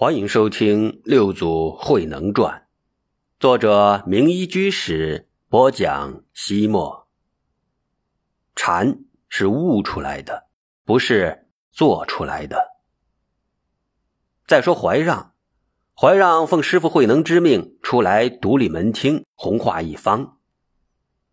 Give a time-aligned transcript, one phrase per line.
[0.00, 2.58] 欢迎收听《六祖慧能传》，
[3.38, 6.24] 作者名医居士播讲。
[6.32, 7.06] 西莫，
[8.56, 10.46] 禅是悟出来的，
[10.86, 12.78] 不是做出来的。
[14.46, 15.34] 再说怀让，
[15.94, 20.38] 怀让奉师傅慧能之命出来独立门厅，弘化一方。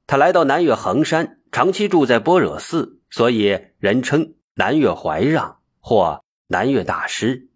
[0.06, 7.48] 他来到南岳衡山，长期住在般若寺，所以人称南岳怀让或南岳大师。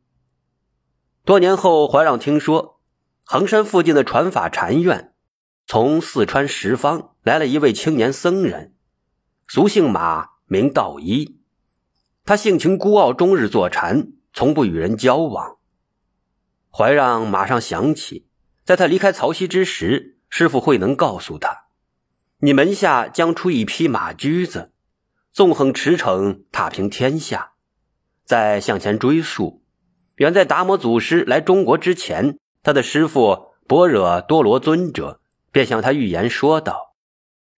[1.24, 2.80] 多年后，怀让听说
[3.24, 5.14] 衡山附近的传法禅院，
[5.68, 8.74] 从四川十方来了一位青年僧人，
[9.48, 11.40] 俗姓马，名道一。
[12.26, 15.58] 他性情孤傲，终日坐禅，从不与人交往。
[16.72, 18.28] 怀让马上想起，
[18.64, 21.66] 在他离开曹溪之时，师傅慧能告诉他
[22.42, 24.72] ：“你门下将出一匹马驹子，
[25.32, 27.52] 纵横驰骋，踏平天下。”
[28.26, 29.61] 再向前追溯。
[30.22, 35.20] 远在达摩祖师来中国之前，他的师傅般若多罗尊者
[35.52, 36.94] 便向他预言说道：“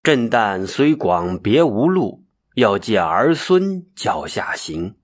[0.01, 2.23] 震旦虽广别无路，
[2.55, 4.95] 要借儿孙脚下行。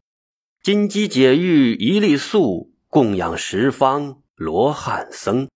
[0.63, 5.49] 金鸡解玉一粒粟，供养十方罗汉僧。”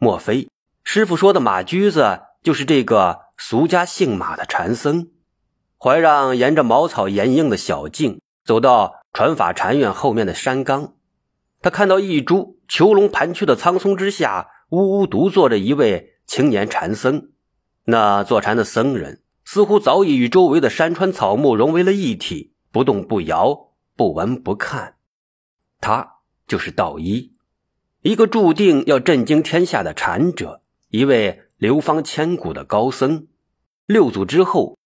[0.00, 0.48] 莫非
[0.84, 5.10] 师傅说的马驹子就是这个俗家姓马的禅僧？
[5.76, 9.03] 怀让沿着茅草掩映的小径走到。
[9.14, 10.96] 传法禅院后面的山冈，
[11.62, 17.30] 他看到一株囚笼盘曲的苍松之下，呜呜独坐着一位青年禅僧。
[17.84, 24.96] 那坐禅的僧人似乎早已与周围的山川草木融为了一体，不动不摇，不闻不看。
[25.80, 26.14] 他
[26.48, 27.36] 就是道一，
[28.02, 33.28] 一个注定要震惊天下的禅者，一位流芳千古的高僧。
[33.86, 34.76] 六祖之后，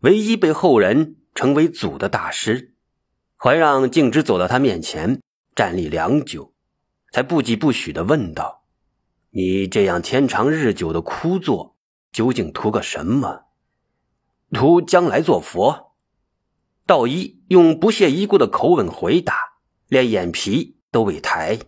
[0.00, 2.74] 唯一被后人称为祖的大师。
[3.40, 5.22] 怀让径直走到他面前，
[5.54, 6.52] 站立良久，
[7.12, 8.64] 才不疾不徐地问道
[9.30, 11.76] ：“你这样天长日久的枯坐，
[12.10, 13.44] 究竟图个什么？
[14.50, 15.94] 图将来做佛？”
[16.84, 19.36] 道一用不屑一顾的口吻回答，
[19.86, 21.60] 连眼皮都未抬。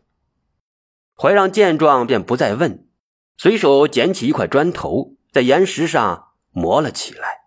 [1.14, 2.88] 怀让见状便不再问，
[3.36, 7.42] 随手捡起一块砖头，在岩石上磨了起来，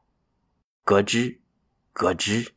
[0.86, 1.40] 咯吱，
[1.92, 2.53] 咯吱。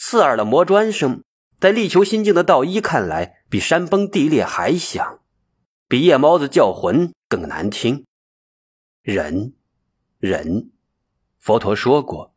[0.00, 1.24] 刺耳的磨砖声，
[1.58, 5.18] 在力求心境的道一看来，比山崩地裂还响，
[5.88, 8.06] 比夜猫子叫魂更难听。
[9.02, 9.54] 忍，
[10.20, 10.70] 忍。
[11.40, 12.32] 佛陀说过，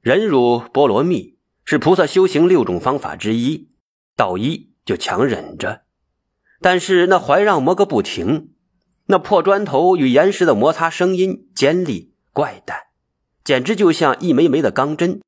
[0.00, 1.36] 忍辱波罗蜜
[1.66, 3.68] 是菩萨修行六种方法之一。
[4.16, 5.82] 道一就强忍着，
[6.60, 8.54] 但是那怀让磨个不停，
[9.06, 12.84] 那破砖头与岩石的摩擦声音尖利怪诞，
[13.44, 15.20] 简直就像一枚枚的钢针。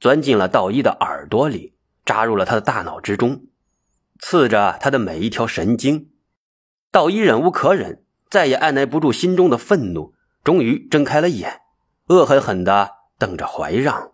[0.00, 1.74] 钻进了道一的耳朵里，
[2.04, 3.46] 扎入了他的大脑之中，
[4.20, 6.10] 刺着他的每一条神经。
[6.92, 10.14] 道一忍无可忍，再也按耐不住心中的愤怒，
[10.44, 11.62] 终于睁开了眼，
[12.06, 14.12] 恶狠狠地瞪着怀让。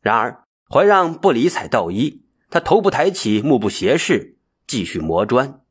[0.00, 5.62] 然而怀让不理睬道一，他头不抬起，目不斜视，继续磨砖。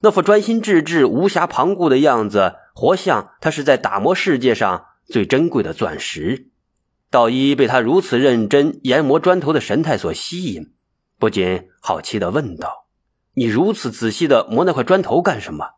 [0.00, 6.50] 那副专心致志、无暇旁顾的样子，活像他是在打磨世界上最珍贵的钻石。
[7.08, 10.72] 道一被他如此认真研磨砖头的神态所吸引，
[11.18, 12.86] 不禁好奇地问道
[13.34, 15.74] ：“你如此仔细地磨那块砖头干什么？”“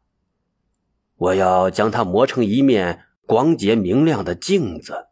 [1.16, 5.08] 我要将它磨成一面光洁明亮的镜子。”“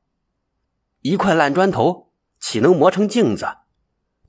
[1.02, 2.08] 一块烂砖头
[2.40, 3.46] 岂能磨成镜子？”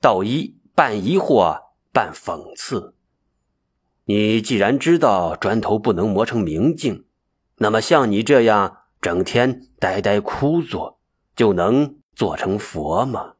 [0.00, 1.58] 道一半疑惑
[1.92, 2.94] 半讽刺
[4.04, 7.06] ：“你既然知道砖头不能磨成明镜，
[7.56, 10.97] 那么像你这样整天呆呆枯坐。”
[11.38, 13.34] 就能做成佛吗？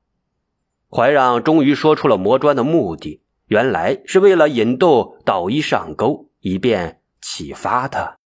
[0.88, 8.18] 怀让终于说出了磨砖的目的，原来是为了引逗道一上钩，以便启发他。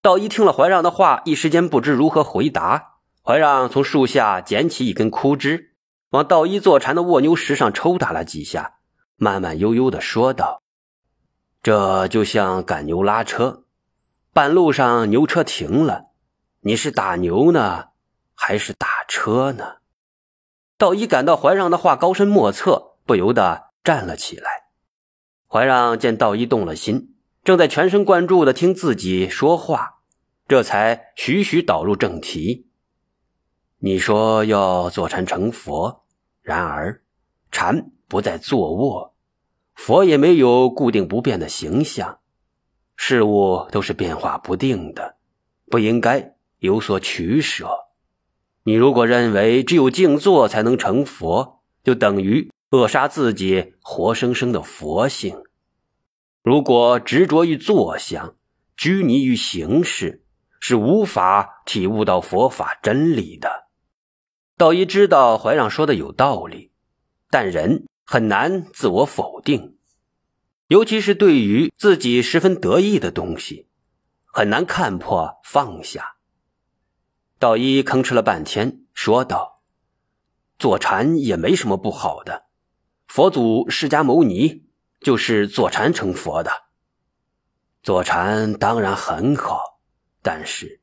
[0.00, 2.94] 道一听了怀让的话，一时间不知如何回答。
[3.22, 5.74] 怀让从树下捡起一根枯枝，
[6.12, 8.76] 往道一坐禅的卧牛石上抽打了几下，
[9.16, 10.62] 慢慢悠悠地说道
[11.62, 13.64] ：“这就像赶牛拉车，
[14.32, 16.06] 半路上牛车停了，
[16.62, 17.90] 你是打牛呢？”
[18.42, 19.76] 还是打车呢？
[20.78, 24.70] 道一感到怀让的话高深莫测，不由得站了起来。
[25.46, 27.14] 怀让见道一动了心，
[27.44, 30.00] 正在全神贯注的听自己说话，
[30.48, 32.70] 这才徐徐导入正题
[33.80, 36.06] ：“你说要坐禅成佛，
[36.40, 37.02] 然而
[37.52, 39.14] 禅不在坐卧，
[39.74, 42.20] 佛也没有固定不变的形象，
[42.96, 45.16] 事物都是变化不定的，
[45.66, 47.68] 不应该有所取舍。”
[48.62, 55.42] 你如果认为只有静坐才能成佛，就等于扼杀自己活生生的佛性。
[56.42, 58.36] 如果执着于坐相，
[58.76, 60.24] 拘泥于形式，
[60.60, 63.68] 是无法体悟到佛法真理的。
[64.56, 66.70] 道一知道怀让说的有道理，
[67.30, 69.78] 但人很难自我否定，
[70.68, 73.68] 尤其是对于自己十分得意的东西，
[74.26, 76.16] 很难看破放下。
[77.40, 79.62] 道一吭哧了半天，说道
[80.60, 82.44] ：“坐禅也没什么不好的，
[83.08, 84.66] 佛祖释迦牟尼
[85.00, 86.50] 就是坐禅成佛的。
[87.82, 89.80] 坐禅当然很好，
[90.20, 90.82] 但是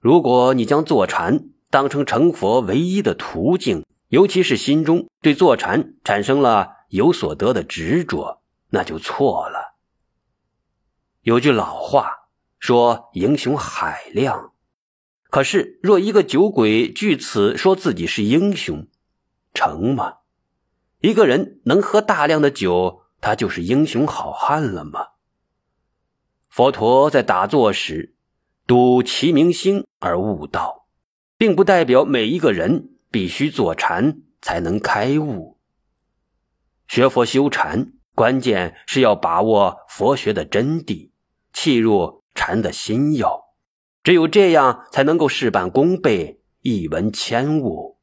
[0.00, 8.40] 如果你将坐禅当成成佛唯一的途径，尤其是心中对坐禅产生了有所得的执着，
[8.70, 9.76] 那就错了。
[11.20, 12.10] 有句老话
[12.58, 14.52] 说：‘英雄海量。’”
[15.30, 18.86] 可是，若一个酒鬼据此说自己是英雄，
[19.52, 20.18] 成吗？
[21.00, 25.08] 一个人能喝大量的酒，他就是英雄好汉了吗？
[26.48, 28.14] 佛陀在打坐时，
[28.66, 30.86] 睹其明星而悟道，
[31.36, 35.58] 并不代表每一个人必须坐禅才能开悟。
[36.88, 41.10] 学佛修禅，关键是要把握佛学的真谛，
[41.52, 43.47] 契入禅的心要。
[44.08, 47.98] 只有这样，才能够事半功倍，一文千物，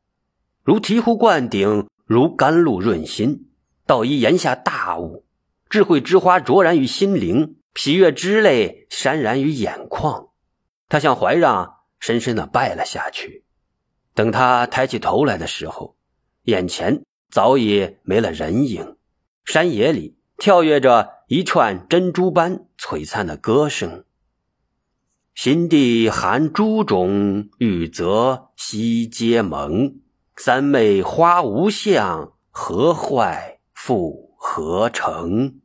[0.62, 3.50] 如醍醐灌顶，如甘露润心。
[3.88, 5.26] 道一言下大悟，
[5.68, 10.28] 智慧之花灼然于心灵，喜悦之泪潸然于眼眶。
[10.90, 13.44] 他向怀让深深的拜了下去。
[14.14, 15.98] 等他抬起头来的时候，
[16.44, 18.96] 眼前早已没了人影，
[19.44, 24.06] 山野里跳跃着一串珍珠般璀璨的歌声。
[25.36, 30.00] 心地含诸种，欲则悉皆蒙。
[30.38, 35.60] 三昧花无相，何坏复何成？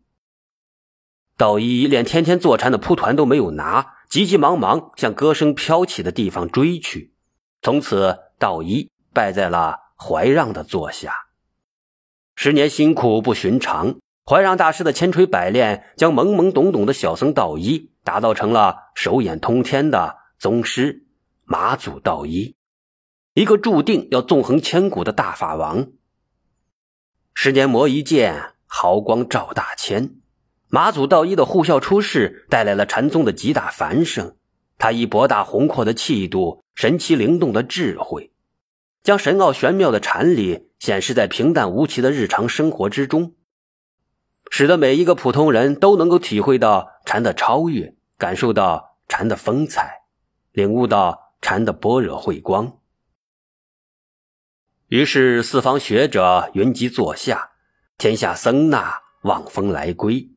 [1.37, 7.15] 道一连天天坐禅的蒲团都没有拿，急急忙忙向歌声飘起的地方追去。
[7.63, 11.15] 从此，道一拜在了怀让的座下。
[12.35, 14.01] 十年辛苦不寻常，
[14.31, 17.91] 怀让大师的千锤百炼，将懵懵懂懂的小僧道一。
[18.05, 21.05] 打造成了手眼通天的宗师
[21.45, 22.55] 马祖道一，
[23.35, 25.89] 一个注定要纵横千古的大法王。
[27.35, 30.15] 十年磨一剑，毫光照大千。
[30.69, 34.37] 马祖道一的护校出世，带来了禅宗的极大繁盛。
[34.79, 38.33] 他以博大宏阔的气度、神奇灵动的智慧，
[39.03, 43.35] 将神奥玄妙的禅理显示在平淡无奇的日常生活之中。
[44.51, 50.03] 使得每一个普通人都能够体会到禅的超越，感受到禅的风采，
[50.51, 52.79] 领悟到禅的般若慧光。
[54.89, 57.53] 于是四方学者云集座下，
[57.97, 60.33] 天下僧那望风来归，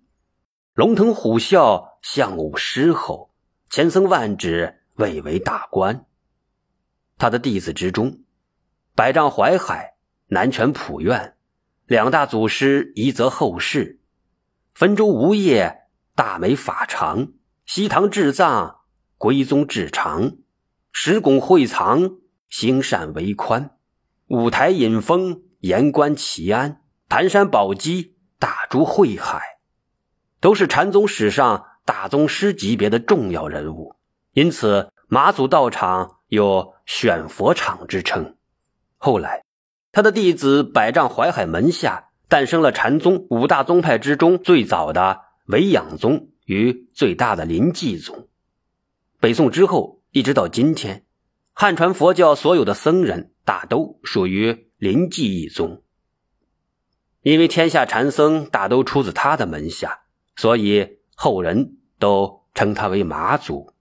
[0.76, 3.34] 龙腾虎啸，象舞狮吼，
[3.72, 6.06] 千僧万指蔚为大观。
[7.18, 8.20] 他的弟子之中，
[8.94, 9.96] 百丈怀海、
[10.28, 11.36] 南拳普愿
[11.88, 14.02] 两大祖师遗泽后世。
[14.76, 15.84] 汾州吴业、
[16.16, 17.34] 大美法常、
[17.64, 18.80] 西堂智藏、
[19.20, 20.38] 归宗智常、
[20.92, 22.18] 石拱会藏、
[22.50, 23.78] 兴善为宽、
[24.30, 29.60] 五台引风、言观齐安、盘山宝鸡、大珠慧海，
[30.40, 33.96] 都是禅宗史上大宗师级别的重要人物，
[34.32, 38.36] 因此马祖道场有选佛场之称。
[38.98, 39.44] 后来，
[39.92, 42.10] 他的弟子百丈怀海门下。
[42.34, 48.28] 诞生了禅宗五大宗派之中最早的维养宗与最大的临济宗。
[49.20, 51.06] 北宋之后，一直到今天，
[51.54, 55.84] 汉传佛教所有的僧人大都属于临济一宗。
[57.22, 60.00] 因为天下禅僧大都出自他的门下，
[60.36, 63.73] 所以后人都称他为马祖。